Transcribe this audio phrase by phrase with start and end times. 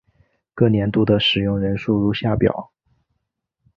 [0.55, 2.71] 各年度的使用人数如下表。